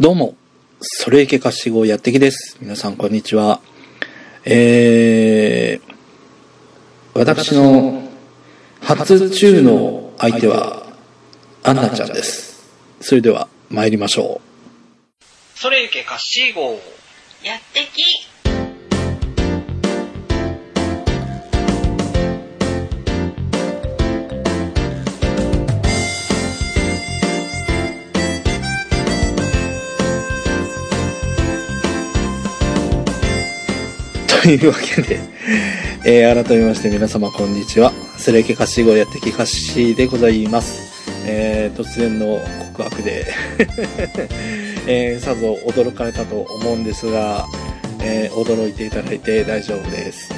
[0.00, 0.36] どうも、
[0.80, 2.56] それいけかしごやってきです。
[2.60, 3.60] 皆さんこんにちは。
[4.44, 8.08] えー、私の
[8.80, 10.86] 初中の相手は、
[11.64, 12.70] アンナちゃんです。
[13.00, 14.40] それでは参りましょ
[15.56, 16.80] それゆけカッシー号
[17.42, 18.27] やってき
[34.48, 35.20] というわけで、
[36.06, 37.92] えー、改めまして皆様こんにちは。
[38.16, 41.06] それいけかしごやってきかしでございます。
[41.26, 42.40] えー、突然の
[42.72, 43.26] 告白で、
[44.88, 47.44] えー、さぞ驚かれたと思うんですが、
[48.00, 50.30] えー、驚いていただいて大丈夫です。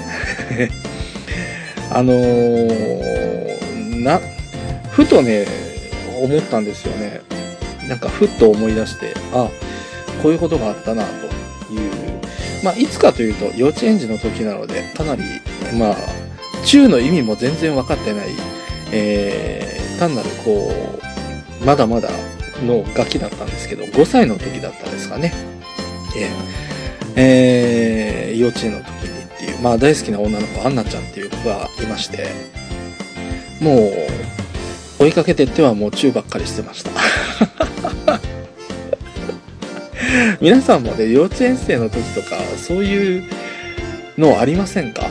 [1.93, 4.21] あのー、な、
[4.91, 5.47] ふとね、
[6.21, 7.21] 思ったんですよね。
[7.87, 9.49] なんかふっと思い出して、あ、
[10.21, 12.10] こういうことがあったな、という。
[12.63, 15.23] まあ、いつかというと、幼稚園児の時なので、かなり、
[15.79, 15.97] まあ、
[16.65, 18.29] 中の意味も全然分かってない、
[18.93, 20.73] えー、単なるこ
[21.63, 22.11] う、まだまだ
[22.67, 25.33] のガキだったんですけど、5歳の時だったんですかね。
[26.17, 26.61] えー
[27.17, 32.29] えー幼稚園の時にっていう、まあ大好きな女の子、アンナちゃんっていう子がいまして、
[33.61, 33.75] も
[34.99, 36.91] う、追いかけてってはもうチューばっかりしてました。
[40.41, 43.25] 皆さんもね、幼稚園生の時とか、そういう
[44.19, 45.07] のありませんか？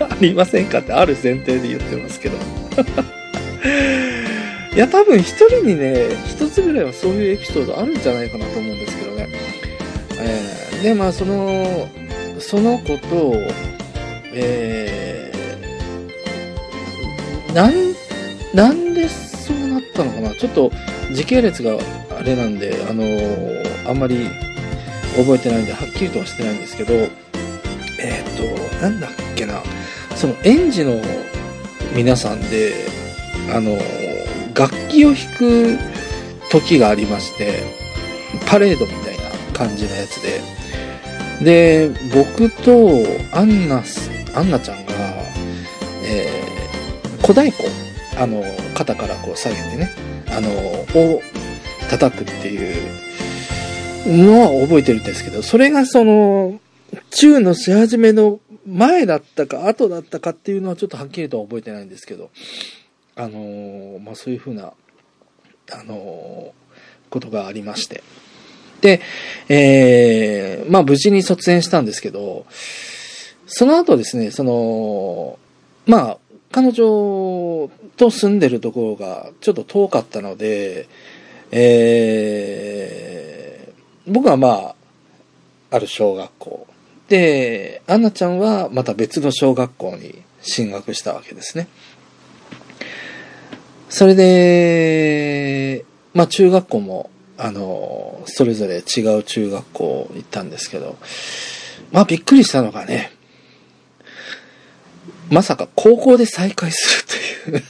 [0.00, 2.36] ありませんかってある前提で言ってますけど。
[4.74, 9.28] いや、多分一人にね、一つぐらいはそういうエピソードあるんじゃないかなと思うんですけどね。
[10.18, 11.88] えーで、まあ、その、
[12.38, 13.34] その子と、
[14.34, 17.72] えー、なん、
[18.54, 19.25] なんでそ
[19.76, 20.70] うなったのかなちょっと
[21.12, 21.78] 時系列が
[22.18, 23.04] あれなんで、あの
[23.88, 24.28] あんまり
[25.16, 27.10] 覚えてないんで、はっきりとはしてないんですけど、えっ、
[28.36, 29.62] と、なんだっけな、
[30.14, 31.00] その園児の
[31.94, 32.86] 皆さんで、
[33.54, 33.78] あの
[34.54, 35.78] 楽器を弾く
[36.50, 37.62] 時がありまして、
[38.46, 40.56] パレードみたいな感じのやつで、
[41.42, 43.02] で、僕と
[43.36, 43.82] アンナ、
[44.34, 44.92] アンナちゃんが、
[46.04, 47.85] えー、小太鼓、
[48.18, 48.42] あの、
[48.74, 49.90] 肩からこう下げてね、
[50.30, 51.22] あの、を
[51.90, 56.60] 叩くっていうのは覚えてるんですけど、それがその、
[57.10, 62.30] 中のし始めの前だったか後だったかっていうのはちょっとはっきりとは覚えてないんですけど、
[63.16, 64.72] あのまあ、そういうふうな、
[65.72, 66.52] あの
[67.10, 68.02] ことがありまして。
[68.80, 69.00] で、
[69.48, 72.46] えーまあ無事に卒園したんですけど、
[73.46, 75.38] その後ですね、その、
[75.86, 76.18] まあ、
[76.52, 80.88] 彼女と住んでるところがちょっと遠かったので、
[81.50, 82.86] えー
[84.06, 84.74] 僕はまあ、
[85.70, 86.66] ある小学校。
[87.08, 91.66] で、アンナちゃんはまた別の小学校に進学したわけですね。
[93.88, 95.84] それで、
[96.14, 100.96] まあ中学校も、あの、それぞれ違う中学校行ったんですけど、
[101.90, 103.12] まあびっくりしたのがね、
[105.30, 107.04] まさか高校で再会す
[107.50, 107.62] るという。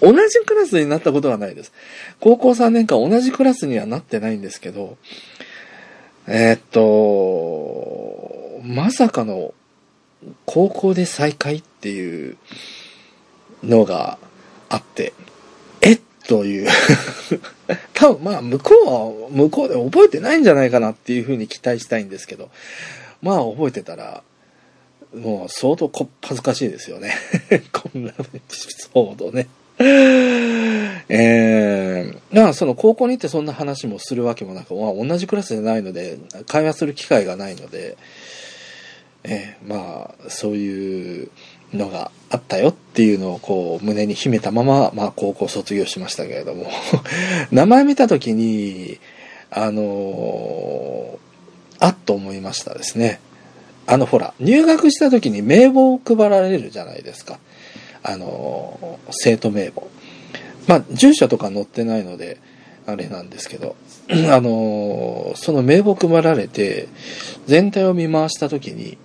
[0.00, 1.72] 同じクラスになったことはないです。
[2.20, 4.98] 高校3年間同じクラスにはなってないんですけど、
[6.26, 9.54] えーっと、まさかの
[10.46, 12.36] 高校で再会っていう
[13.62, 14.18] のが
[14.68, 15.12] あって、
[15.80, 16.68] えという。
[17.94, 22.50] 多分まあ向こうは向こうで覚えてないんじゃないかなっていうふうに期待したいんですけど、
[23.22, 24.22] まあ覚えてたら、
[25.14, 27.14] もう相当こっぱずかしいですよね。
[27.72, 29.48] こんなエピソードね。
[31.08, 37.96] えー、まあその高校に行ってそんな話もするわけもなく、まあ同じクラスじゃないので、会話する機会がないので、
[39.24, 41.30] えー、まあそういう
[41.72, 46.70] のがあったよっていうのをこう胸に秘めたまま、まあ高校卒業しましたけれども、
[47.50, 48.98] 名前見たときに、
[49.50, 51.24] あのー
[51.80, 53.20] あっと思いましたですね。
[53.86, 57.38] あのほら、入学した時に名簿を配られるじゃないですか。
[58.02, 59.90] あの、生徒名簿。
[60.66, 62.38] まあ、住所とか載ってないので、
[62.86, 63.76] あれなんですけど、
[64.30, 66.88] あの、その名簿配られて、
[67.46, 68.98] 全体を見回した時に、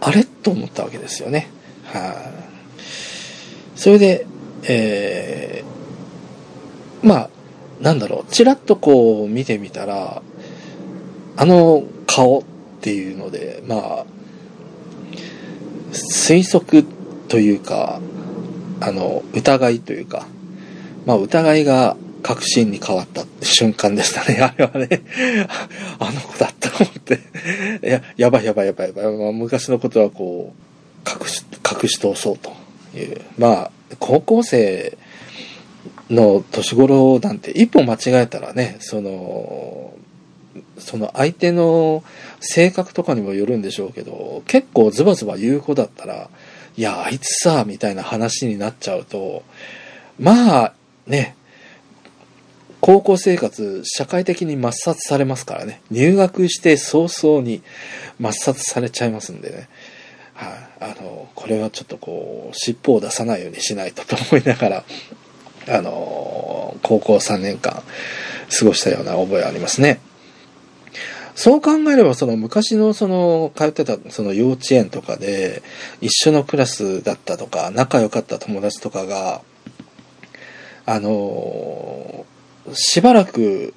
[0.00, 0.24] あれ？
[0.24, 1.48] と思ったわけですよね。
[1.84, 2.32] は
[3.76, 4.26] い、それで、
[4.64, 7.30] えー、まあ、
[7.80, 10.22] なんだろう、ちらっとこう見てみたら、
[11.36, 12.42] あの顔っ
[12.84, 14.04] ていうので、まあ、
[15.90, 16.84] 推測
[17.28, 17.98] というか、
[18.82, 20.26] あの、疑いというか、
[21.06, 24.36] まあ、疑いが確信に変わった瞬間でしたね。
[24.44, 25.00] あれはね、
[25.98, 27.20] あの子だったと思って、
[27.82, 29.06] いや、やばいやばいやばいやばい。
[29.16, 31.42] まあ、昔のことはこう、隠し、
[31.82, 32.52] 隠し通そうと
[32.98, 33.22] いう。
[33.38, 34.98] まあ、高校生
[36.10, 39.94] の年頃なんて一歩間違えたらね、その、
[40.78, 42.02] その相手の
[42.40, 46.28] 性格とかにもよるんでしょうけど、結構ズバズバ言う子だったら、
[46.76, 49.42] いや、あいつさ、みたいな話になっちゃうと、
[50.18, 50.74] まあ、
[51.06, 51.36] ね、
[52.80, 55.80] 高校生活、社会的に抹殺されますからね。
[55.90, 57.62] 入学して早々に
[58.20, 59.68] 抹殺されちゃいますんでね。
[60.34, 61.02] はい、あ。
[61.02, 64.84] の、これはちょっとこう、尻尾を出さないようにしないとと思いながら、
[65.68, 67.82] あの、高校3年間
[68.50, 70.00] 過ごしたような覚えありますね。
[71.34, 75.62] そう考えれば、その昔のその通ってたその幼稚園とかで
[76.00, 79.42] 一緒のクラスだったとか、仲良かった友達とかが、
[80.86, 82.24] あの、
[82.72, 83.74] しばらく、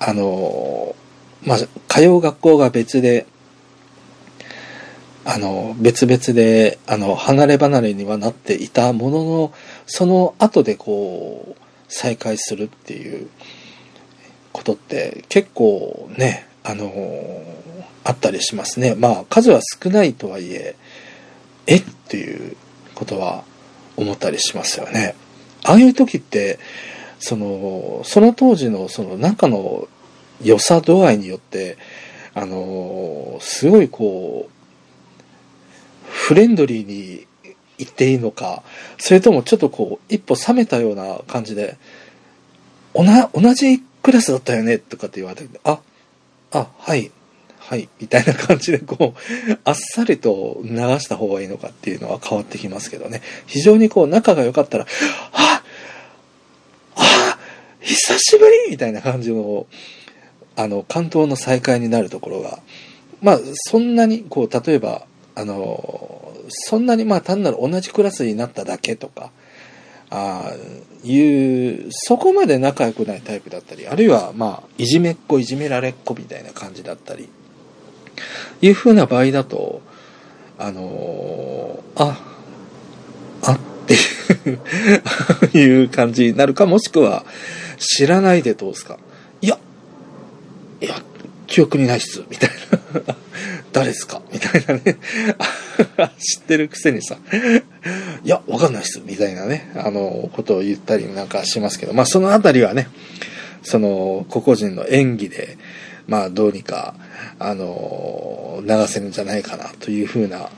[0.00, 0.96] あの、
[1.44, 1.58] まあ、
[1.88, 3.26] 通う学校が別で、
[5.24, 9.52] あの、別々で、あの、離れ離れにはなっていたものの、
[9.86, 13.28] その後でこう、再会するっていう
[14.52, 16.92] ことって結構ね、あの、
[18.04, 18.94] あったりしますね。
[18.94, 20.76] まあ、数は少ないとはいえ、
[21.66, 22.56] えっていう
[22.94, 23.42] ことは
[23.96, 25.14] 思ったりしますよね。
[25.64, 26.58] ああいう時って、
[27.20, 29.88] その、その当時のその中の
[30.42, 31.78] 良さ度合いによって、
[32.34, 34.52] あの、すごいこう、
[36.06, 37.26] フレンドリーに
[37.78, 38.62] 言っていいのか、
[38.98, 41.78] それともちょっとこう、一歩冷めたような感じで、
[42.92, 43.04] 同
[43.54, 45.80] じクラスだったよねとかって言われて、あ、
[46.52, 47.10] あ、はい、
[47.58, 53.20] はい、みたいな感じでこう、あっさりと流した方がいいのかっていうのは変わってきますけどね。
[53.46, 54.86] 非常にこう仲が良かったら、
[55.32, 55.62] あ
[56.96, 57.38] あ
[57.80, 59.66] 久しぶりみたいな感じの、
[60.56, 62.60] あの、関東の再会になるところが、
[63.22, 69.30] まあ、そんなに、こう、例えば、あの、そんなにまあ単なる同じクラスになっただけとか、
[70.10, 70.52] あ
[71.04, 77.28] いう、そこまで仲良くないタイプだったり、あるいはまあ、いじめっ子、いじめられっ子みたいな感じだったり、
[78.62, 79.82] いう風な場合だと、
[80.58, 82.20] あのあ、
[83.42, 83.58] あっ
[85.52, 87.24] ていう感じになるか、もしくは、
[87.78, 88.98] 知らないで通すか。
[89.40, 89.58] いや、
[90.80, 90.96] いや、
[91.48, 92.50] 記憶にないっす、みたい
[93.06, 93.16] な。
[93.72, 94.22] 誰ですか？
[94.32, 94.96] みたいなね。
[96.18, 97.18] 知ってるくせにさ、
[98.24, 102.88] いや、わかんないっす、みたいなね、あの、ことを言ったりなんかしますけど、まあそのあたりはね、
[103.62, 105.58] その、個々人の演技で、
[106.06, 106.94] まあどうにか、
[107.38, 110.50] あの、流せるんじゃないかなというふうな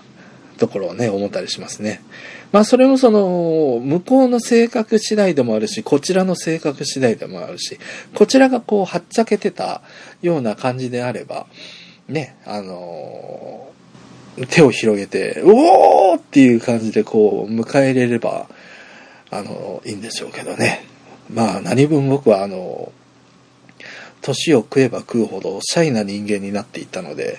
[0.58, 2.02] ところをね、思ったりしますね。
[2.52, 7.78] まあそれもその、向こうの性格次第でもあるし、こちらの性格次第でもあるし、
[8.14, 9.82] こちらがこう、はっちゃけてた
[10.22, 11.46] ような感じであれば、
[12.08, 13.70] ね、あの
[14.48, 18.48] 手を広げて、おーっていう感じでこう、迎え入れれば、
[19.30, 20.84] あのいいんでしょうけどね。
[21.32, 22.92] まあ、何分僕はあの
[24.20, 27.38] 年を食えば食うほどシャイな人間になっていったので、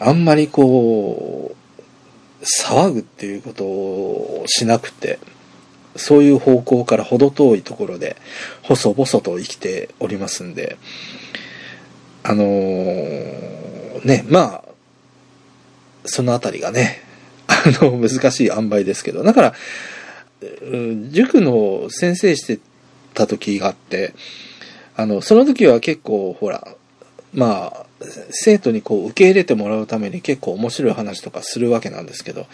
[0.00, 1.55] あんまりこう、
[2.46, 5.18] 騒ぐっていうことをしなくて、
[5.96, 8.16] そういう方向から程遠いところで、
[8.62, 10.78] 細々と生きておりますんで、
[12.22, 14.64] あのー、ね、まあ、
[16.04, 17.00] そのあたりがね、
[17.46, 19.54] あの、難しい塩梅ですけど、だから、
[21.10, 22.58] 塾の先生して
[23.14, 24.14] た時があって、
[24.96, 26.66] あの、その時は結構、ほら、
[27.32, 27.85] まあ、
[28.30, 32.46] 生徒にこう受け入れてもらうために結構面白い話とかするわけなんですけど、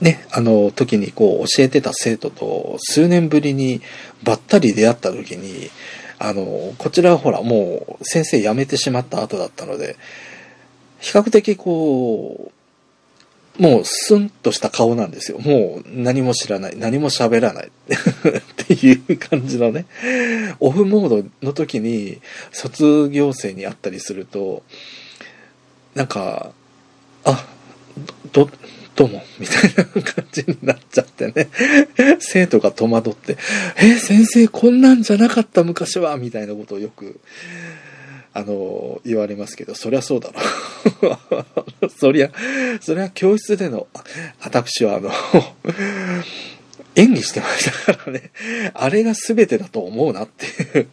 [0.00, 3.80] ね、あの時にこう教えてた生徒と数年ぶりに
[4.22, 5.70] ばったり出会った時に、
[6.18, 9.96] あの、こちらはほら、もう先生辞めてしまった後だったので、
[11.00, 12.52] 比較的こう、
[13.58, 15.38] もうスンとした顔なんですよ。
[15.38, 17.68] もう何も知らない、何も喋らない。
[17.88, 19.86] っていう感じのね、
[20.58, 22.20] オフモードの時に
[22.50, 24.62] 卒業生に会ったりすると、
[25.94, 26.50] なんか、
[27.24, 27.46] あ、
[28.32, 28.50] ど、
[28.96, 31.48] どうも、みたいな感じになっちゃってね。
[32.18, 33.36] 生徒が戸惑って、
[33.76, 36.16] え先生こんなんじゃなかった昔は。
[36.16, 37.20] みたいなことをよく、
[38.36, 40.30] あの、言われますけど、そりゃそうだ
[41.00, 41.88] ろ。
[41.88, 42.32] そりゃ、
[42.80, 43.86] そりゃ教室での、
[44.40, 45.12] 私はあの、
[46.96, 48.30] 演技してましたからね。
[48.74, 50.88] あれが全てだと思うなっていう。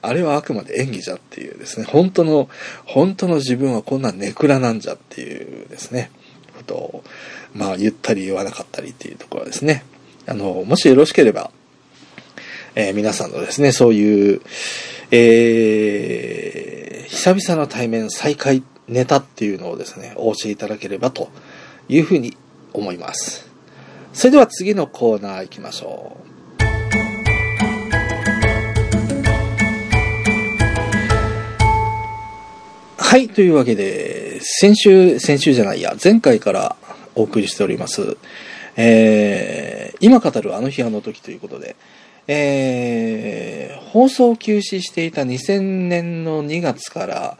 [0.00, 1.84] あれはあくまで演技じゃっていうですね。
[1.84, 2.48] 本当の、
[2.86, 6.10] 本当の自分はこんなネクラなんじゃっていうですね。
[6.56, 7.04] ことを、
[7.54, 9.84] まあ言ったり言わなかったりっていうところですね。
[10.26, 11.50] あの、もしよろしければ、
[12.74, 14.40] えー皆さんのですね、そういう、
[15.10, 16.67] えー
[17.10, 21.30] 久々の対面再開ネタっていうのをですね、お教えいただければと
[21.88, 22.36] いうふうに
[22.74, 23.50] 思います。
[24.12, 26.28] それでは次のコーナー行きましょう。
[32.98, 36.76] はい、というわけで、先週、先週じゃないや、前回から
[37.14, 38.18] お送りしております、
[38.76, 41.74] えー、今語るあの日あの時ということで、
[42.28, 47.38] えー、放送を休止していた2000年の2月から、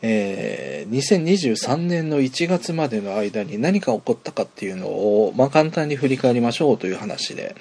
[0.00, 7.56] えー、2023年の1月までの間に何が起こったかっていうのを、まあ、簡単に振り返りましょうという話で、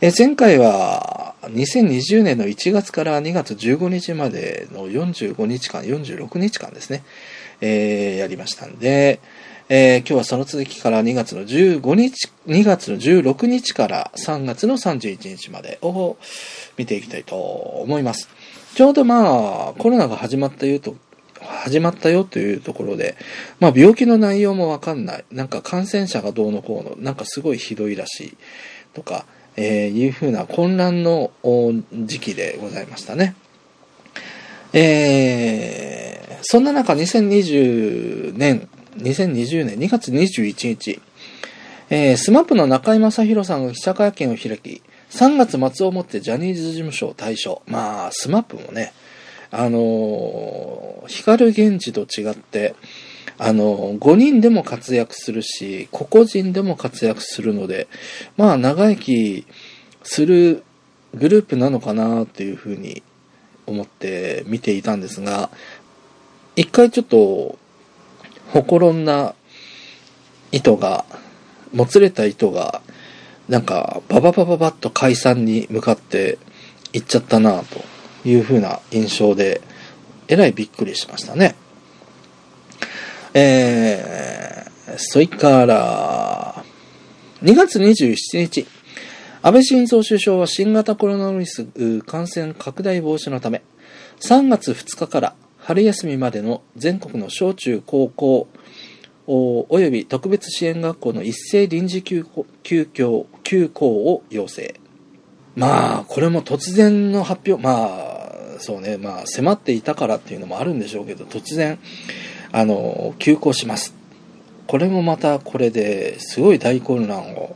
[0.00, 7.04] えー前回は2020年の1月から2月15日までの45日間、46日間ですね、
[7.60, 9.20] えーやりましたんで、
[9.68, 16.16] えー今日はその続きから2月の15日、2月の16日から3月の31日までを
[16.76, 18.28] 見ていきたいと思います。
[18.74, 20.96] ちょうどまあ、コロナが始まったよと、
[21.40, 23.16] 始まったよというところで、
[23.60, 25.24] まあ病気の内容もわかんない。
[25.30, 28.36] なんか感染者がどうのこうの、なんかすごいひどいらしい
[28.94, 29.26] とか、
[29.56, 31.30] えーいうふうな混乱の
[31.92, 33.36] 時期でございましたね。
[34.72, 41.00] えーそんな中2020年、2020年2月21日、
[41.90, 47.62] えー、スマップの中居正広さんが記者会見を開き、3月末をもってジャニーズ事務所を退所。
[47.66, 48.92] まあ、スマップもね、
[49.50, 52.74] あのー光源氏と違って、
[53.38, 57.88] あのー、5人でも活躍するし、個々人でも活躍するので、
[58.36, 59.46] まあ、長生き
[60.02, 60.62] する
[61.14, 63.02] グループなのかなっていうふうに
[63.66, 65.50] 思って見ていたんですが、
[66.56, 67.58] 一回ちょっと、
[68.52, 69.34] ほころんな
[70.52, 71.06] 糸が、
[71.72, 72.82] もつれた糸が、
[73.48, 76.38] なんか、バババババッと解散に向かって
[76.92, 77.82] 行っちゃったなと
[78.28, 79.62] いうふうな印象で、
[80.28, 81.54] えらいびっくりしましたね。
[83.32, 86.62] えー、それから、
[87.42, 88.66] 2月27日、
[89.40, 91.64] 安倍晋三首相は新型コロナウイルス
[92.02, 93.62] 感染拡大防止のため、
[94.20, 98.48] 3月2日から春休みまでの全国の小中高校
[99.28, 104.74] おおよび特別支援学校の一斉臨時休校休校休校を要請。
[105.54, 111.78] まあ、これも突然の発表、まあ、そうね、まあ、迫っていたからっていうのもあるんでしょうけど、突然、
[112.50, 113.94] あの、休校します。
[114.66, 117.54] これもまたこれですごい大混乱を、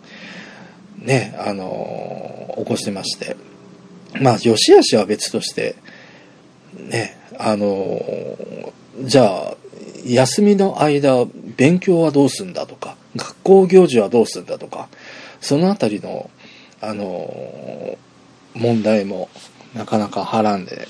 [0.98, 3.36] ね、あの、起こしてまして。
[4.20, 5.74] まあ、良し悪しは別として、
[6.76, 8.00] ね、あの、
[9.02, 9.56] じゃあ、
[10.06, 11.24] 休みの間、
[11.56, 14.88] 勉強はどうすんだとか、学校行事はどうすんだとか、
[15.40, 16.30] そのあたりの、
[16.80, 17.98] あの、
[18.54, 19.28] 問題も
[19.74, 20.88] なかなかはらんで、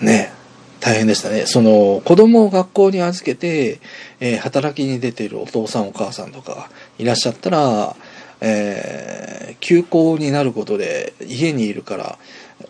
[0.00, 0.32] ね、
[0.80, 1.46] 大変でしたね。
[1.46, 3.80] その、子供を学校に預けて、
[4.20, 7.96] えー働きに出ているお父さんお母さんとかいらっしゃったら、
[8.40, 12.18] えー休校になることで家にいるから、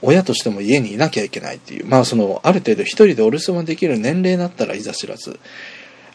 [0.03, 5.39] 親としても家にいなきゃいけないっていう、まあその、ある程度一人でお留守番できる年齢だったらいざ知らず、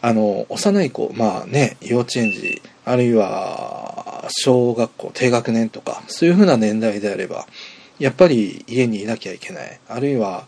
[0.00, 7.46] あの、幼い子、まあね、幼稚園児、あるいは、小学校、低学年とか、そういうふうな年代であれば、
[7.98, 9.80] やっぱり家にいなきゃいけない。
[9.88, 10.46] あるいは、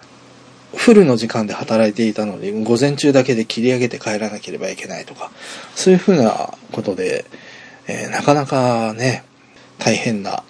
[0.75, 5.33] フルの時間で働いていたのに、午前中だけで切り上げて帰らなければいけないとか、
[5.75, 7.25] そういうふうなことで、
[7.89, 9.25] えーなかなかね、
[9.79, 10.45] 大変な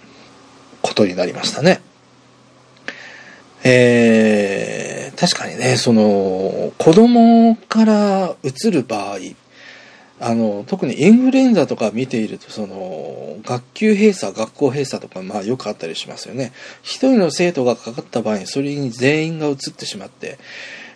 [0.83, 1.80] ことになりましたね。
[3.65, 9.19] えー、確かにね、その、子供から移る場合、
[10.23, 16.53] あの、特にインフルエンザとか見ていると、その、学級閉鎖、学校閉鎖とか、まあよくあったりしますよね。
[16.83, 20.39] 一人の生徒がかかった場合、それに全員が移ってしまって、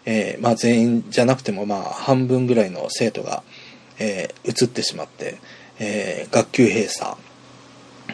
[0.06, 3.42] えーまあ全員じゃなくても、まあ半分ぐらいの生徒が、
[3.98, 5.38] えー移ってしまって、
[5.78, 7.16] えー学級閉鎖、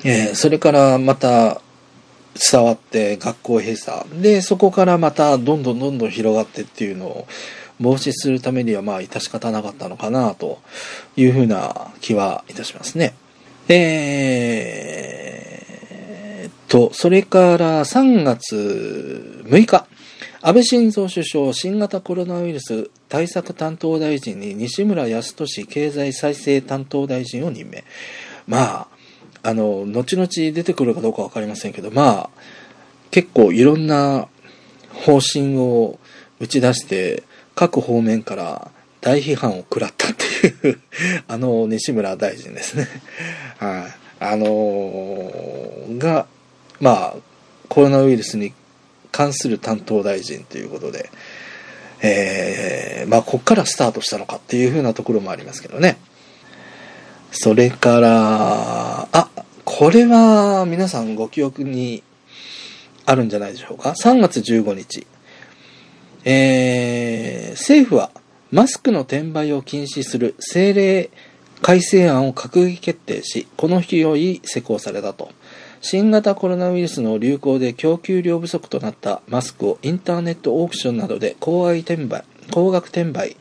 [0.04, 1.61] えーそれからまた
[2.51, 7.27] 伝わって学校閉鎖でそこからまたどんどんどんどん広がってっていうのを
[7.81, 10.61] 防止するためにはまあ致し方なかったのかなと
[11.17, 13.15] いうふうな気はいたしますね。
[13.69, 19.87] えーっと、それから3月6日、
[20.43, 27.85] 安倍晋三首相新型コロナウイルス対策担当大臣に西村康稔経済再生担当大臣を任命。
[28.47, 28.90] まあ、
[29.43, 32.31] あの、後々出てくるかどうかわかりませんけど、まあ、
[33.11, 34.29] 結構いろんな
[34.93, 35.99] 方針を
[36.39, 38.71] 打ち出して、各方面から
[39.01, 40.81] 大批判を食らったっていう、
[41.29, 42.89] あの、西村大臣ですね。
[43.59, 44.01] はい。
[44.23, 45.33] あの
[45.99, 46.27] が、
[46.79, 47.17] まあ、
[47.69, 48.53] コロナウイルスに
[49.11, 51.11] 関する担当大臣ということで、
[52.03, 55.99] えー、まあ、こっからスタートしたのかっていうふうなところもありますけどね。
[57.33, 59.31] それから、あ、
[59.65, 62.03] これは皆さんご記憶に
[63.07, 65.07] あるんじゃないでしょうか？3月15日、
[66.25, 68.11] えー、政府は
[68.51, 71.11] マスクの転売を禁止する政令
[71.63, 75.31] 改正案を閣議決定し、この日より施行されたと。
[75.83, 83.37] 新型コロナウイルスの流行で供給量不足となったマスクをインターネットオークションなどで高額転売、高額転売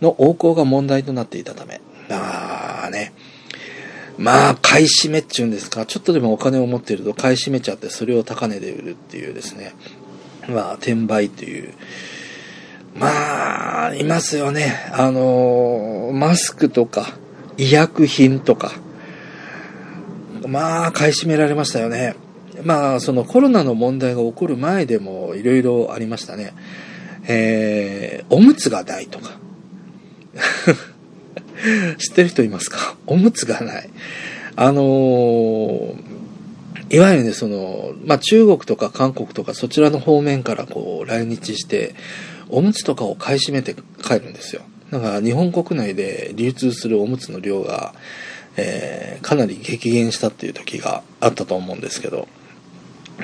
[0.00, 3.12] の横行が問題となっていたため、あーね。
[4.22, 9.74] まあ、買い占めっちゅうんですか、ちょっとでもお金を持っていると買い占めちゃって、それを高値で売るっていうですね。
[10.48, 11.74] まあ、転売という。
[12.94, 14.76] まあ、いますよね。
[14.92, 17.16] あのマスクとか、
[17.58, 18.70] 医薬品とか。
[20.46, 22.14] まあ、買い占められましたよね。
[22.62, 26.54] まあ、そのコロナの問題が起こる前でもいろいろありましたね。
[27.26, 29.32] えー、おむつがないとか。
[31.98, 32.96] 知ってる人いますか？
[33.06, 33.88] おむつがない。
[34.56, 35.94] あのー
[36.90, 41.94] いわゆるね、その、まあ、中国とか韓国とかそちらの方面からこう来日して、
[42.50, 44.60] おむつとかを買い占めて帰るんですよ。
[44.90, 47.94] だから日本国内で流通するおむつの量が、
[48.58, 52.28] えーかなり激減したっていう時があったと思うんですけど、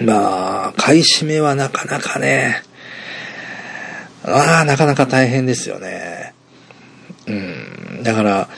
[0.00, 2.62] まあ、買い占めはなかなかね、
[4.24, 6.32] ああ、なかなか大変ですよね。
[7.28, 8.02] うん。
[8.02, 8.48] だから、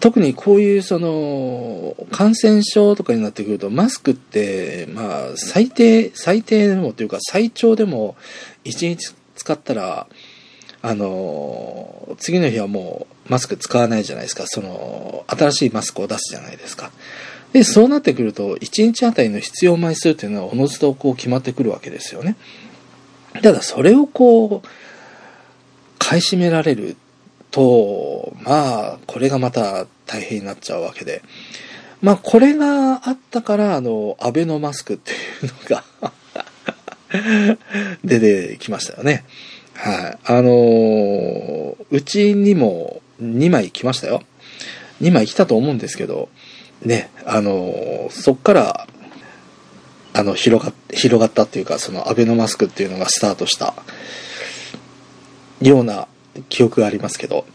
[0.00, 8.16] 特にこういうその、感染症とかになってくると、マスクって、まあ、最低、最低でもというか、最長でも、
[8.64, 10.06] 1日使ったら、
[10.82, 14.44] あの、次の日はもう、マスク使わないじゃないですか。
[14.46, 16.92] その、新しいマスクを出すじゃないですか。
[17.52, 22.36] で、そうなってくると、1日あたりの必要枚数っていうのは、おのずとこう決まってくるわけですよね。
[23.42, 24.68] ただ、それをこう、
[25.98, 26.96] 買い占められる
[27.56, 31.22] と、まあ、これがまた大変になっちゃうわけで。
[32.02, 37.58] まあ、これがあったから、あの、アベノマスクっていうのが
[38.04, 39.24] 出てきましたよね。
[39.72, 40.18] はい。
[40.24, 44.22] あのーうちにも2枚来ましたよ。
[45.00, 46.28] 2枚来たと思うんですけど、
[46.82, 48.86] ね、あのーそっから、
[50.12, 53.72] あの、広がっ、広がったっていうか、そのアベノマスクっていうのがスタートした
[55.62, 56.06] ような
[56.48, 57.46] 記憶がありますけど、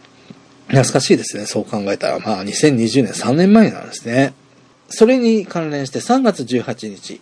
[0.68, 2.18] 懐かしいですね、そう考えたら。
[2.18, 4.32] まあ、2020年3年前なんですね。
[4.88, 7.20] それに関連して3月18日、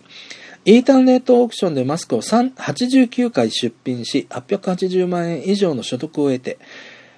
[0.65, 6.59] インターネットオークションでマスクを89回出品し、880万円以上の所得を得て、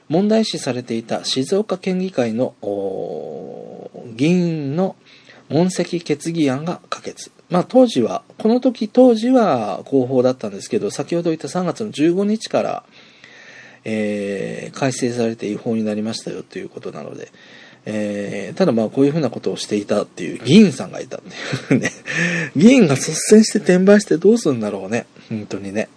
[0.07, 2.55] 問題視されていた静岡県議会の
[4.15, 4.95] 議員の
[5.49, 7.31] 問責決議案が可決。
[7.49, 12.83] まあ当時は、この時当時は合法だったんですけど、先ほど言った3月の15日から、
[13.85, 17.31] えー改正されて違法になりましたよということなので、
[17.85, 21.21] えーただまあこういうふうなことをしていたっていう議員さんがいたっ
[21.67, 21.91] ていうね。
[22.55, 25.05] 議員が率先して転売してどうするんだろうね。
[25.29, 25.89] 本当にね。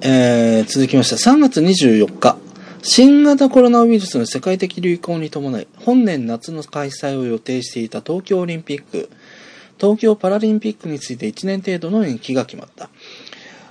[0.00, 2.36] えー続きまして、3月24日、
[2.82, 9.10] 新型コロナウイルスの世界的流行に伴い、本年夏の開催を予定していた東京オリンピック、
[9.78, 12.90] 東京パラリンピックについて1年程度の延期が決まった。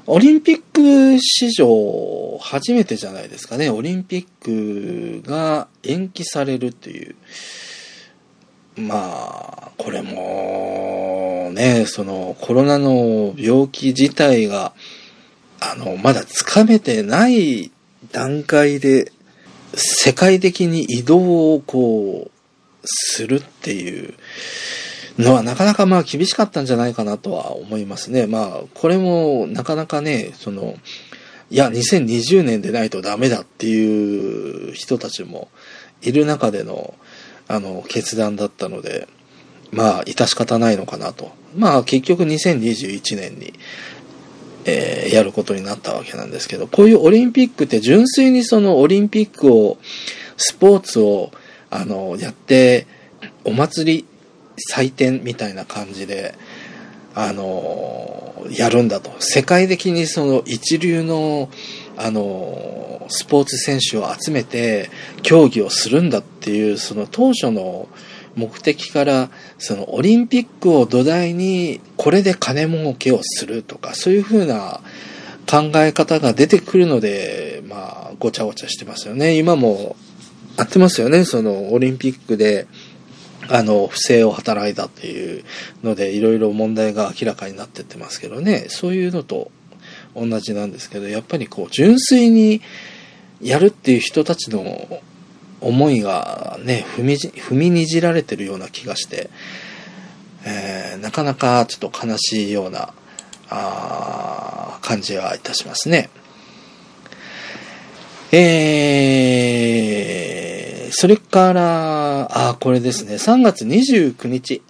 [0.10, 3.70] オリンピック史上初めてじゃないですかね。
[3.70, 7.16] オリンピックが延期されるっていう。
[8.78, 14.74] まあ、これも、ね、そのコロナの病気自体が、
[15.60, 17.72] あの、まだつかめてない
[18.14, 19.12] 段階で、
[19.74, 22.32] 世界的に移動をこう、
[22.86, 24.14] するっていう
[25.18, 28.28] のはなかなかまあ厳しかったんじゃないかなとは思いますね。
[28.28, 30.76] まあ、これもなかなかね、その、
[31.50, 35.50] いや、2020年でないとダメだっていう人たちも
[36.02, 36.94] いる中での、
[37.48, 39.08] あの、決断だったので、
[39.72, 41.32] まあ、致し方ないのかなと。
[41.56, 43.54] まあ、結局2021年に、
[44.66, 49.78] えーやることになったわけなんですけど、こういうオリンピックって純粋にそのオリンピックを、
[50.36, 51.32] スポーツを、
[51.70, 52.86] あの、やって、
[53.46, 54.06] お祭り、
[54.58, 56.36] 祭典みたいな感じで、
[57.16, 59.12] あの、やるんだと。
[59.20, 61.50] 世界的にその一流の、
[61.96, 64.90] あの、スポーツ選手を集めて
[65.24, 67.88] 競技をするんだっていう、その当初の
[68.36, 74.82] 目的から、そのオリンピックを土台にこれで金儲けをするとか、そういうふうな
[75.50, 79.38] 考え方が出てくるので、まあ、ごちゃごちゃしてますよね。
[79.38, 79.96] 今も、
[80.58, 81.24] やってますよね。
[81.24, 82.68] そのオリンピックで、
[83.50, 85.44] あの、不正を働いたっていう
[85.84, 89.52] ので、いろいろ問題が明らかになってってますけどね、そういうのと
[90.16, 92.62] 同じなんですけど、やっぱりこう、純粋に
[93.42, 95.02] やるっていう人たちの
[95.62, 99.30] 思いがね、踏み、踏みにじられてるような気がして、
[100.46, 102.94] えーなかなかちょっと悲しいような、
[103.50, 106.10] あ感じはいたしますね。
[108.32, 110.47] えー、
[110.92, 114.62] それから、あこれですね、3月29日、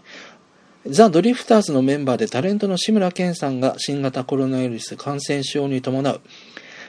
[0.86, 6.22] ザ・ドリフターズのメンバーでタレントの志村けんさんが新型コロナウイルス感染症に伴う。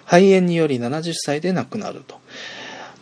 [0.05, 2.19] 肺炎により70歳で亡くなると。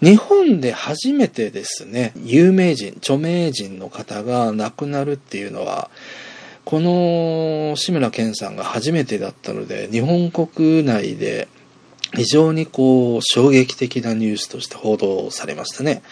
[0.03, 5.91] 日本で初めてですね、有名人、著名人の方が亡くなるっていうのは、
[6.65, 11.49] この志村けんさんが初めてだったので、日本国内で
[12.17, 16.03] 非常にこう衝撃的なニュースとして報道されましたね。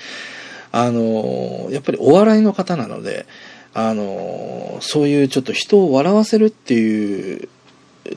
[0.72, 3.26] あの、やっぱりお笑いの方なので、
[3.74, 7.48] あの、そういうちょっと人を笑わせるっていう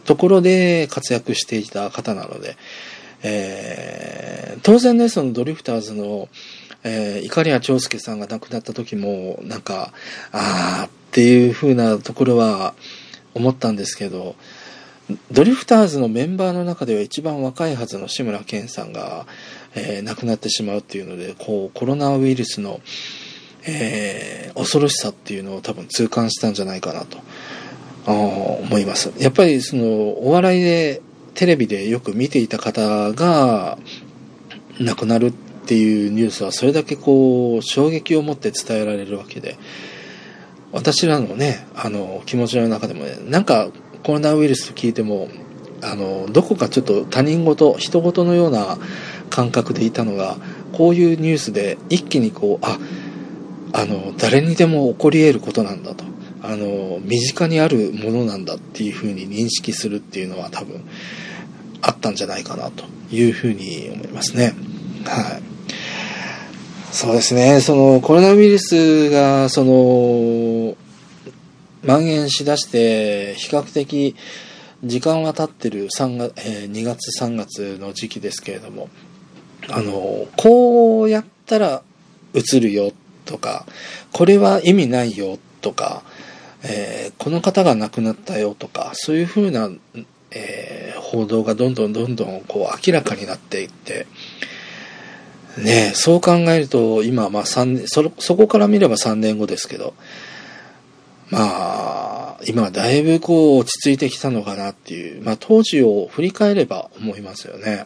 [0.06, 2.58] ところで活躍していた方なので、
[3.24, 6.30] えー当然ね、そのドリフターズの、
[6.84, 9.94] えー、怒谷長介さんが亡くなった時も、なんか、
[10.32, 12.74] あーっていう風なところは
[13.34, 14.36] 思ったんですけど、
[15.32, 19.26] ドリフターズのメンバーの中では一番若いはずの志村けんさんが、
[19.76, 22.82] えー亡くなってしまうっていうので、こう、コロナウイルスの、
[23.66, 27.20] えー恐ろしさっていうのを多分痛感したんじゃないかなと
[28.08, 29.14] 思います。
[29.20, 31.02] やっぱりそのお笑いで
[31.36, 33.78] テレビでよく見ていた方が
[34.80, 39.58] 亡くなるっていうニュースはそれだけこう衝撃を持って伝えられるわけで
[40.72, 43.70] 私らのねあの気持ちの中でもねなんか
[44.04, 45.30] コロナウイルスと聞いても
[45.82, 48.78] あのどこかちょっと他人事人事のような
[49.30, 50.38] 感覚でいたのが
[50.74, 52.80] こういうニュースで一気にこうあ
[53.74, 56.06] あの誰にでも起こり得ることなんだと。
[56.44, 60.82] あの身近にあるものなんだっていうふうに認識するっていうのは多分
[61.82, 64.54] あったんじゃないかなというふうに思いますね。
[65.04, 65.42] はい。
[66.92, 67.60] そうですね。
[67.60, 70.76] そのコロナウイルスがその
[71.88, 74.16] 蔓延しだして比較的
[74.84, 78.90] 時間は経ってる3月、えー2月3月の時期ですけれども
[79.70, 81.82] あのこうやったら
[82.34, 82.92] 映るよ
[83.26, 83.66] とか
[84.12, 86.04] これは意味ないよとか、
[86.64, 89.70] えーこの方が亡くなったよとかそういうふうな、
[90.32, 94.08] えー報道がどんどんどんどんこう明らかになっていって
[95.58, 99.94] ねそう考えると今まあ3そそこから見れば3年後ですけど
[101.30, 107.86] まあ今だいぶこう落ち着いてきたのかなっていう、まあ当時を振り返れば思いますよね。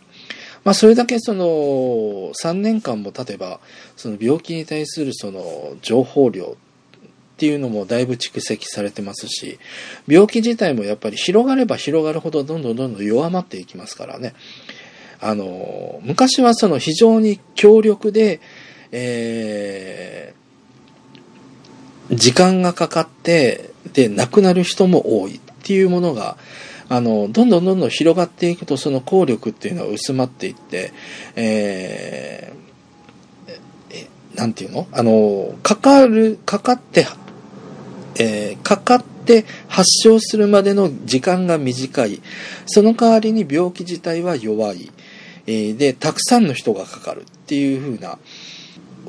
[0.63, 3.59] まあそれだけその3年間も経てば
[3.95, 9.57] その病気に対するその情報量っていうのもだいぶ蓄積されてますし
[10.07, 14.35] 病気自体もやっぱり広がれば広がるほどどんどんどんどん弱まっていきますからね
[15.19, 18.39] あの昔はその非常に強力で
[18.91, 20.40] えー
[22.11, 26.37] 時間がかかってで亡くなる人も多いっていうものが
[26.89, 30.91] あのどんどんどんどん広がっていくとその効力っていうのは薄まっていって
[31.35, 34.87] えーなんていうの？
[34.93, 37.05] あのかかるかかって
[38.19, 42.21] えーかかって発症するまでの時間が短い。
[42.65, 44.89] その代わりに病気自体は弱い、
[45.47, 48.17] えーでたくさんの人がかかるっていう風な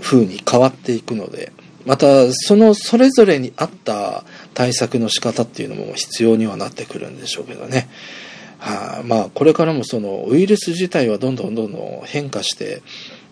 [0.01, 1.53] 風に変わっていくので。
[1.87, 7.89] またそのそれぞれに合った対策の仕方っていうのも必要にはなってくるんでしょうけどね。
[8.59, 12.83] はあ、まあこれからもそのウイルス自体はどんどんどんどん変化して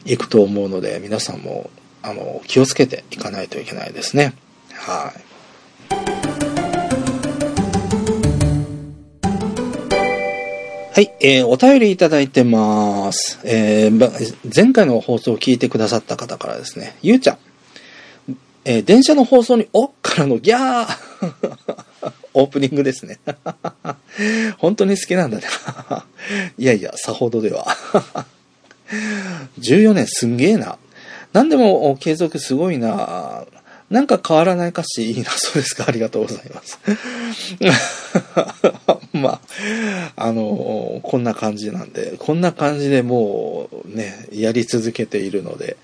[0.04, 1.70] いくと思うので皆さんも
[2.02, 4.34] あの気をつけていかないといけないですね。
[4.72, 5.30] はい。
[10.92, 13.38] はい、えーお便りいただいてます。
[13.44, 17.38] えー前回の放送を聞いてくださった方からですね、ゆうちゃん。
[18.64, 20.96] えー電車の放送に、おっからのギャー
[22.34, 23.18] オープニングですね。
[24.58, 25.44] 本当に好きなんだね。
[26.58, 27.66] いやいや、さほどでは。
[29.60, 30.78] 14年すんげえな。
[31.32, 33.44] 何でも継続すごいな。
[33.88, 35.30] なんか変わらない歌詞いいな。
[35.30, 35.84] そうですか。
[35.88, 36.78] ありがとうございます。
[39.12, 39.40] ま
[40.14, 45.76] あ、あの、こんな感じなんで、こんな感じでもうね、やり続けているので、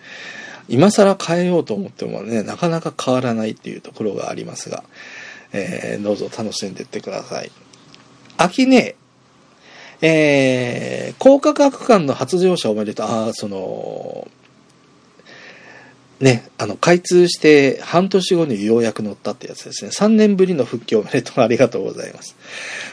[0.69, 4.85] 今更変えようと思ってもね、なかなか変わらないっていうところがありますが、
[5.53, 7.51] えーどうぞ楽しんでいってください。
[8.37, 8.97] 秋ね、
[10.03, 13.07] えー、高価格間の発情者おめでとう。
[13.07, 14.29] ああ、その、
[16.21, 19.91] ね、あの、開通して半年後にようやく乗ったってやつですね。
[19.91, 21.45] 3年ぶりの復帰おめでとう。
[21.45, 22.37] ありがとうございます。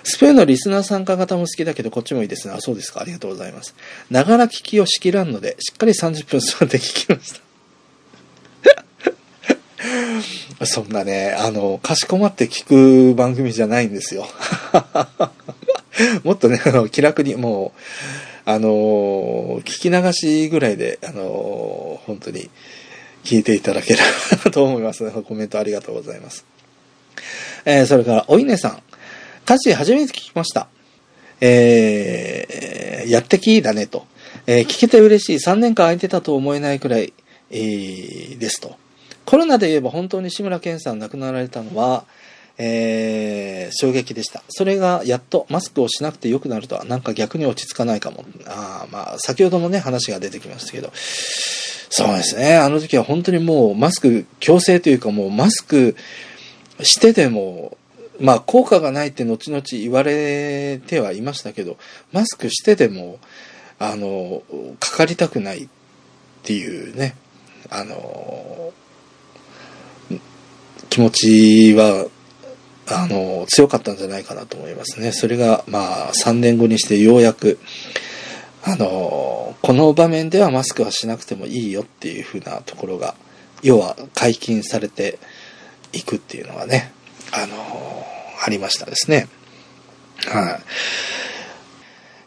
[0.04, 2.54] スペインのリスナー参加型も好きだけど、こっちもいいですね。
[2.54, 3.02] あ、そうですか。
[3.02, 3.76] ありがとうございます。
[4.10, 7.53] ながら聞きをしきらんので、しっかり30分座って聞きました。
[10.65, 14.27] そんなね、あの、かしこまって聞く番組じゃないんですよ。
[16.23, 22.49] もっとね、あの、気楽に、もう、あの、聞き流しぐらいで、あの、本当に、
[23.23, 23.99] 聞いていただけれ
[24.43, 25.10] ばと思います。
[25.23, 26.45] コメントありがとうございます。
[27.65, 28.82] えー、それから、お稲さん。
[29.45, 30.67] 歌詞初めて聞きました。
[31.41, 34.06] えー、やってきだねと。
[34.45, 35.45] えー、聞けて嬉しい。
[35.45, 37.13] 3年間空いてたと思えないくらい、
[37.51, 38.77] えー、ですと。
[39.26, 42.06] コロナで言えば本当に志村けんさん亡くなられたのは、
[42.58, 44.44] えー、衝撃でした。
[44.50, 48.26] それがやっとマスクをしなくてよくなるとは、なんか逆に落ち着かないかも。
[48.46, 52.58] あまあ、先ほどもね、話が出てきましたけど、そうですね。
[52.58, 55.96] あの時は本当にもうマスク強制というかもうマスク
[56.82, 57.78] してでも、
[58.20, 61.78] まあ効果がないって後々言われてはいましたけど、
[62.12, 63.20] マスクしてでも、
[63.80, 64.44] あの、
[64.80, 65.68] かかりたくないっ
[66.44, 67.16] ていうね、
[67.70, 68.74] あの、
[70.93, 72.06] 気持ちは、
[72.88, 75.12] あの、強かったんじゃないかなと思いますね。
[75.12, 77.58] それが、まあ、3年後にしてようやく、
[78.63, 83.15] あの、この場面ではマスクはしなくてもいいよっていうふうなところが、
[83.63, 85.17] 要は解禁されて
[85.93, 86.91] いくっていうのがね、
[87.32, 88.06] あの、
[88.45, 89.27] ありましたですね。
[90.27, 90.62] はい。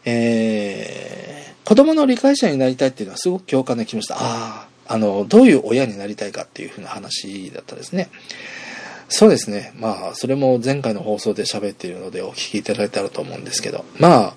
[0.03, 4.15] えー、子供の理解者になりたいっていうのはすごく共感できました。
[4.15, 8.09] ああ、あの、どういう親になりたいかっていうふうな話だったですね。
[9.09, 9.73] そうですね。
[9.77, 14.33] まあ、それも前回の放送で喋っているのでお聞きいただいたらと思うんですけど、まあ、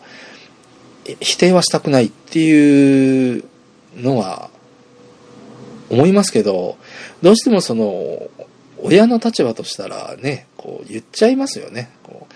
[1.20, 3.44] 否定はしたくないっていう
[3.96, 4.50] のは
[5.90, 6.78] 思いますけど、
[7.22, 8.28] どうしてもその、
[8.82, 11.90] 親の立場としたらね、こう言っちゃいますよね。
[12.02, 12.34] こう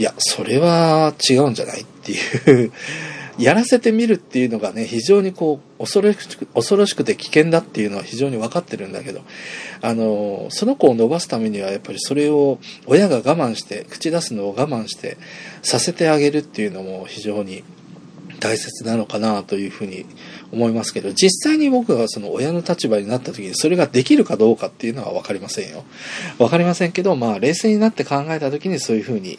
[0.00, 2.72] いや、それは違うんじゃないっていう
[3.38, 9.20] やらせてみるっていうのがね、非常にこう、恐ろしく、恐ろしくて危険だっていうのは非常に分かってるんだけど、
[9.80, 15.18] あの、その子を伸ばすためにはやっぱりそれを親が我慢して、口出すのを我慢して
[15.62, 17.62] させてあげるっていうのも非常に
[18.40, 20.06] 大切なのかなというふうに
[20.52, 25.84] 思いますけど、実際に僕がその親の立場になった時にそれができるかどうかっていうのは分かりませんよ。
[26.38, 29.38] 分かりませんけど、まあ冷静になって考えた時にそういうふうに、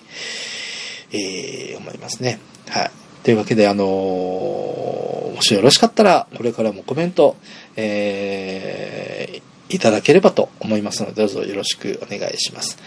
[1.11, 2.39] えー、思いますね。
[2.69, 2.91] はい。
[3.23, 7.35] というわけで、あのー、もしよろしかったら、これからもコメント、
[7.75, 12.77] えー、いただければと思いますので、どうぞよろしくお願いします。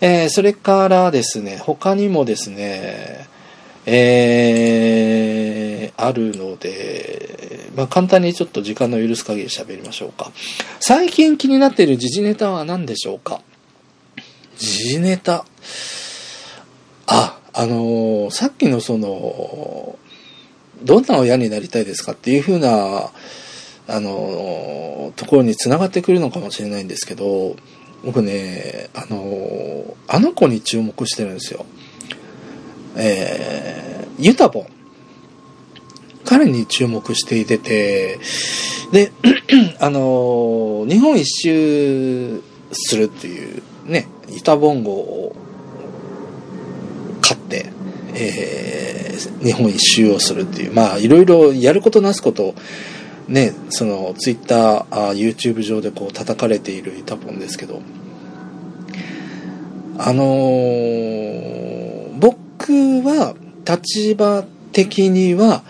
[0.00, 3.26] えー、それからですね、他にもですね、
[3.86, 10.32] えー、あるので、まあ、簡単にちょっと時間の許す限り喋りましょうか。
[10.80, 13.40] 最近気になっている時事ネタは何でしょうか？
[14.58, 15.44] 時事ネタ。
[17.56, 19.98] あ、の、さっきのその、
[20.82, 23.10] どんな親になりたいですかっていうふうな、
[23.88, 27.56] あの、ところに繋がってくるのかもしれないんですけど、
[28.04, 31.64] 僕ね、あのー、あの子に注目してるんですよ。
[32.96, 34.66] えー、ユタボン。
[36.24, 38.18] 彼に注目していてて、
[38.92, 39.12] で、
[39.80, 42.42] あの、日本一周
[42.72, 45.36] するっていうね、ユタボン号を、
[48.18, 52.54] えー、日本一周をするっていう、まあ、いろいろやることなすこと
[53.28, 57.82] ね、その、ツイッター、あ YouTube 上でこう叩かれているユタボンですけど、
[59.98, 63.34] あのー、僕は、
[63.68, 65.64] 立場的には、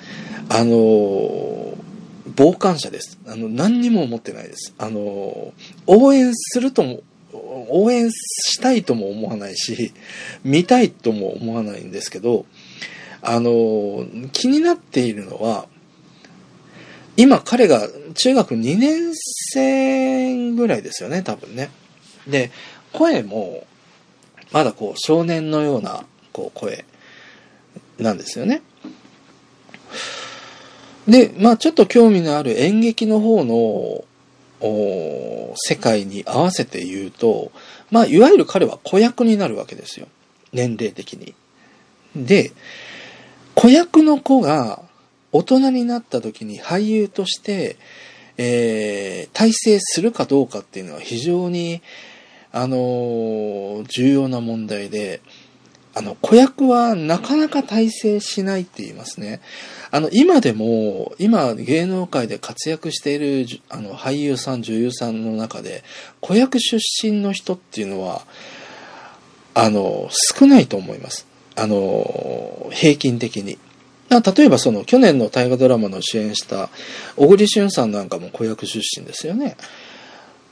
[0.51, 1.77] あのー、
[2.37, 3.19] 傍観者です。
[3.27, 4.75] あの、何にも思ってないです。
[4.77, 5.55] あの、
[5.87, 7.01] 応援するとも、
[7.69, 9.93] 応援したいとも思わないし、
[10.45, 12.47] 見たいとも思わないんですけど、
[13.23, 15.67] あの、気になっているのは、
[17.17, 21.71] 今彼が中学2年生ぐらいですよね、多分ね。
[22.29, 22.51] で、
[22.93, 23.67] 声も、
[24.53, 26.85] まだこう少年のようなこう声
[27.99, 28.63] なんですよね。
[31.09, 34.05] で、まあちょっと興味のある演劇の方の
[34.61, 37.53] 世界に合わせて言うと、
[37.91, 40.07] まあいわゆる彼は子役になるわけですよ。
[40.53, 41.35] 年齢的に。
[42.17, 42.53] で、
[43.55, 44.83] 子役の子が
[45.33, 47.77] 大人になった時に俳優として、
[48.39, 51.83] えー、体制するかどうかっていうのは非常に、
[52.53, 55.21] あのー、重要な問題で、
[55.95, 59.41] あの、子役はなかなか大成しないって言いますね。
[59.97, 65.85] あの、今でも、今芸能界で活躍しているあの俳優さん、女優さんの中で、
[66.21, 68.27] 子役出身の人っていうのは、
[69.55, 71.27] あの、少ないと思います。
[71.55, 73.59] あの、平均的に。
[74.11, 76.69] 例えばその去年の大河ドラマの主演した
[77.17, 79.57] 小栗旬さんなんかも子役出身ですよね。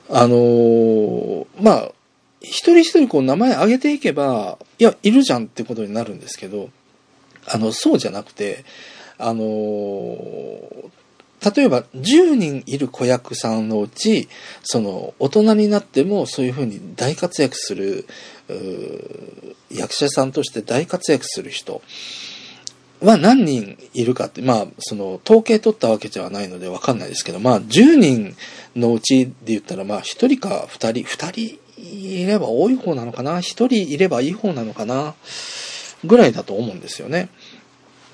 [0.09, 1.93] あのまあ、
[2.41, 6.71] 一人一人こう名前挙げていけば、いや、いるじゃんってことになるんですけど、
[7.47, 8.65] あの、そうじゃなくて、
[9.19, 9.45] あの
[11.55, 14.29] 例えば10人いる子役さんのうち、
[14.63, 18.07] その大人になってもそういうふうに大活躍する、
[19.71, 21.83] 役者さんとして大活躍する人
[23.03, 28.37] は何人いるかって、まあ、その、統計取ったわけじゃないのでわかんないですけど、まあ、10人
[28.75, 35.15] のうちで言ったら、まあ、1人か2人、2人いれば多い方なのかな、1人いればいい方なのかな、
[36.05, 37.29] ぐらいだと思うんですよね。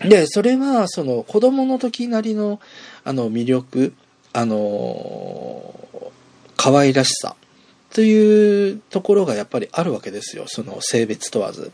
[0.09, 2.61] で、それは、その、子供の時なりの、
[3.05, 3.93] あの、魅力、
[4.33, 5.75] あの、
[6.57, 7.37] 可愛らしさ、
[7.93, 10.45] というところがやっぱりあるわけですよ。
[10.47, 11.73] その性別問わず。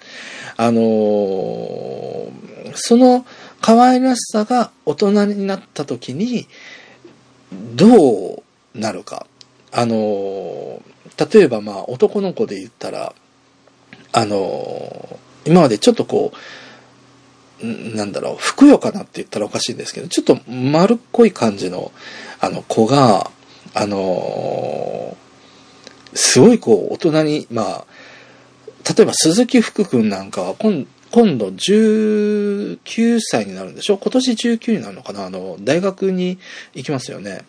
[0.56, 2.30] あのー、
[2.74, 3.26] その
[3.60, 6.48] 可愛らしさが大人になった時に
[7.74, 8.42] どう
[8.74, 9.26] なるか。
[9.72, 10.80] あのー、
[11.34, 13.14] 例えばまあ男の子で言ったら、
[14.12, 16.36] あのー、今までちょっとこう、
[17.62, 21.92] なんだろう、ふくよかなって言ったらおかしいんですけど、ちょっと丸っこい感じの、
[22.40, 23.30] あの子が、
[23.74, 25.16] あの
[26.14, 27.86] すごいこう、大人に、まあ、
[28.96, 33.96] 例えば鈴木福君なんかは今、今度19歳になるんでしょ？
[33.96, 35.26] 今年19になるのかな？
[35.26, 36.38] あの、大学に
[36.74, 37.42] 行きますよね。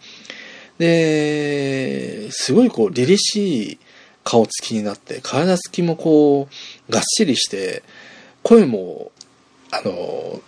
[0.78, 3.80] で、すごいこう、凛々しい
[4.24, 6.48] 顔つきになって、体つきもこ
[6.90, 7.84] う、がっしりして、
[8.44, 9.07] 声も、
[9.72, 10.42] あの、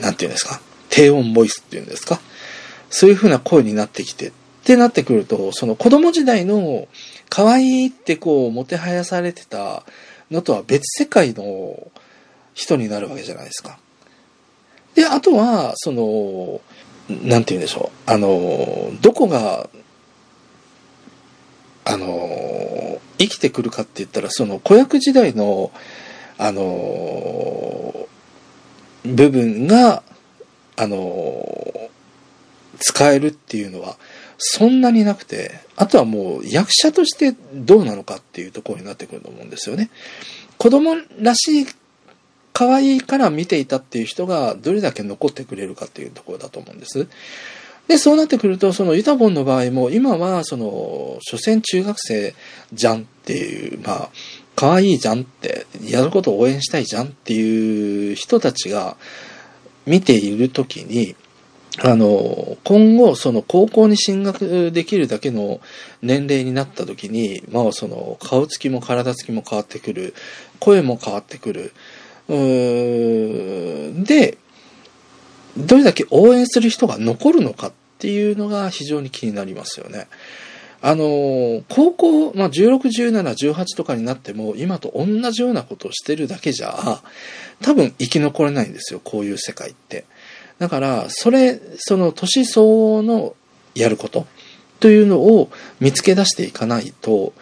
[0.00, 2.20] なんていうんですか、低音ボイスっていうんですか、
[2.88, 4.32] そういう風な声になってきて、っ
[4.64, 6.86] てなってくると、その子供時代の
[7.28, 9.84] 可愛いってこう、もてはやされてた
[10.30, 11.90] のとは別世界の
[12.54, 13.78] 人になるわけじゃないですか。
[14.94, 16.60] で、あとは、その、
[17.08, 18.10] なんて言うんでしょう？
[18.10, 19.68] あの、どこが、
[21.84, 25.72] あの、生きてくるかって言ったら、その子役時代の、
[26.42, 30.02] あのー、部分が、
[30.76, 31.88] あのー、
[32.78, 33.96] 使えるっていうのは、
[34.38, 39.90] そんなになくて、あとはもう役者としてどうなのかっていうところになってくると思うんですよね。
[40.56, 41.66] 子供らしい、
[42.54, 47.06] 可愛いから見ていたっていう人がどれだけ残ってくれるかっていうところだと思うんです。
[47.86, 52.34] で、そうなってくると、そのユタボンの場合も、今は、その、所詮中学生
[52.72, 54.10] じゃんっていう、まあ、
[54.60, 58.98] 可愛いじゃんって、やることを応援したいじゃんっていう人たちが
[59.86, 61.16] 見ているときに、
[61.82, 65.62] あの、今後、その高校に進学できるだけの
[66.02, 70.14] 年齢になった時に、まあその顔つきも体つきも変わってくる、
[70.58, 71.72] 声も変わってくる。
[72.28, 74.36] うーで、
[75.56, 80.06] どれだけ応援する人が残るのかっていうのが非常に気になりますよね。
[80.82, 87.02] あの、高校、まあ、16、17、18とかになっても、今と同じようなことをしてるだけじゃ、
[87.60, 90.06] 多分生き残れないんですよ、こういう世界って。
[90.58, 93.34] だから、それ、その年相応の
[93.74, 94.26] やること
[94.80, 97.34] というのを見つけ出していかないと、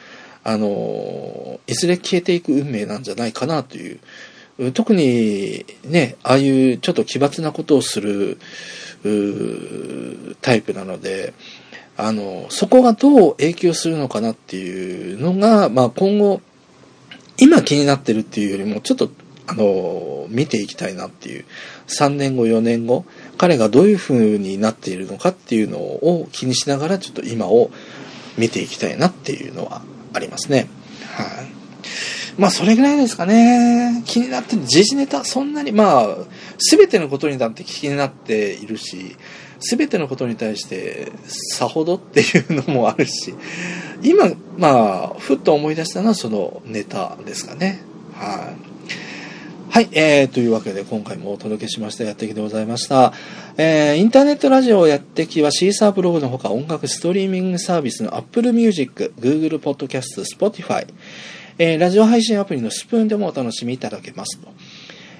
[0.43, 8.39] あの、いずれ消えていく運命なんじゃないかなという、特にね、ああいうちょっと奇抜なことをする
[10.41, 11.33] タイプなので、
[11.99, 16.41] あの、そこがどう影響するのかなっていうのが、まあ今後、
[17.37, 19.11] 今気になってるっていうよりも、ちょっと
[19.49, 21.45] あの、見ていきたいなっていう、
[21.87, 23.07] 3年後、4年後、
[23.39, 27.71] 彼がどういう風になっているのかっていうのを気にしながら、ちょっと今を
[28.37, 29.83] 見ていきたいなっていうのは
[30.13, 30.69] ありますね。
[31.15, 31.27] はい、
[32.39, 34.03] まあ、それぐらいですかね。
[34.05, 36.17] 気になってる時事ネタ、そんなに、まあ、
[36.59, 39.17] すべてのことになって気になっているし、
[39.61, 43.35] すべてのことに対して、さほどっていうのもあるし、
[44.03, 47.83] 今、まあ、ふっと思い出したのはそのネタですかね。
[48.15, 48.69] はい、
[49.71, 53.13] はい、えー、というわけで今回もお届けしましたやってきでございました。
[53.57, 60.87] えー、インターネットラジオやってきはシーサーブログのほか音楽ストリーミングサービスの Apple Music、Google Podcast、Spotify、
[61.59, 64.49] えー、ラジオ配信アプリのスプーンでもお楽しみいただけますと。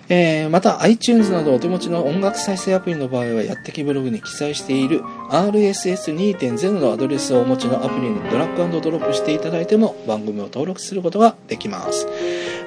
[0.09, 12.07] えー、また iTunes などお手持ちの音楽再生アプリの場合はやってきブログに記載している RSS2.0 のアドレスをお持ちのアプリにドラッグドロップしていただいても番組を登録することができます。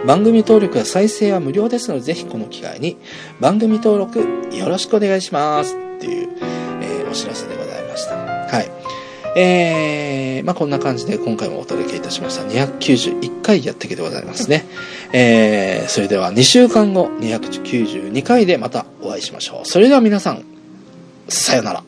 [0.06, 2.98] 番組登録や再生は無料ですので、ぜひこの機会に
[3.40, 4.20] 番組登録
[4.56, 6.30] よろしくお願いしますっていう、
[6.82, 8.16] えーお知らせでございました。
[8.16, 8.72] はい。
[9.36, 12.44] えー、まあこんな感じで今回もお届けいたしました。
[12.44, 14.66] 291回やってきてございますね。
[15.14, 19.66] えー、それでは2週間後、292回でまたお会いしましょう。
[19.66, 20.44] それでは皆さん、
[21.28, 21.84] さよなら。